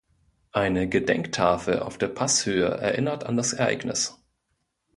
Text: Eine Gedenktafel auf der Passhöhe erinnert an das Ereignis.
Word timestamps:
Eine 0.51 0.89
Gedenktafel 0.89 1.77
auf 1.81 1.99
der 1.99 2.07
Passhöhe 2.07 2.65
erinnert 2.65 3.23
an 3.23 3.37
das 3.37 3.53
Ereignis. 3.53 4.17